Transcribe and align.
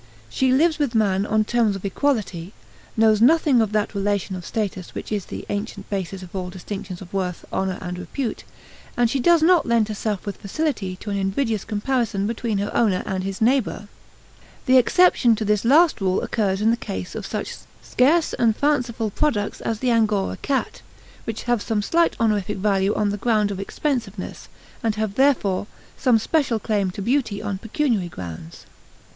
She 0.31 0.51
lives 0.51 0.79
with 0.79 0.95
man 0.95 1.27
on 1.27 1.45
terms 1.45 1.75
of 1.75 1.85
equality, 1.85 2.53
knows 2.97 3.21
nothing 3.21 3.61
of 3.61 3.71
that 3.73 3.93
relation 3.93 4.35
of 4.35 4.47
status 4.47 4.95
which 4.95 5.11
is 5.11 5.25
the 5.25 5.45
ancient 5.47 5.91
basis 5.91 6.23
of 6.23 6.35
all 6.35 6.49
distinctions 6.49 7.03
of 7.03 7.13
worth, 7.13 7.45
honor, 7.53 7.77
and 7.81 7.99
repute, 7.99 8.43
and 8.97 9.11
she 9.11 9.19
does 9.19 9.43
not 9.43 9.67
lend 9.67 9.89
herself 9.89 10.25
with 10.25 10.37
facility 10.37 10.95
to 10.95 11.11
an 11.11 11.17
invidious 11.17 11.63
comparison 11.63 12.25
between 12.25 12.57
her 12.57 12.75
owner 12.75 13.03
and 13.05 13.23
his 13.23 13.41
neighbors. 13.41 13.83
The 14.65 14.77
exception 14.79 15.35
to 15.35 15.45
this 15.45 15.63
last 15.63 16.01
rule 16.01 16.23
occurs 16.23 16.61
in 16.61 16.71
the 16.71 16.77
case 16.77 17.13
of 17.13 17.23
such 17.27 17.57
scarce 17.83 18.33
and 18.33 18.55
fanciful 18.55 19.11
products 19.11 19.61
as 19.61 19.77
the 19.77 19.91
Angora 19.91 20.37
cat, 20.37 20.81
which 21.25 21.43
have 21.43 21.61
some 21.61 21.83
slight 21.83 22.15
honorific 22.19 22.57
value 22.57 22.95
on 22.95 23.09
the 23.09 23.17
ground 23.21 23.51
of 23.51 23.59
expensiveness, 23.59 24.47
and 24.81 24.95
have, 24.95 25.13
therefore, 25.13 25.67
some 25.95 26.17
special 26.17 26.57
claim 26.57 26.89
to 26.89 27.03
beauty 27.03 27.39
on 27.39 27.59
pecuniary 27.59 28.09
grounds. 28.09 28.65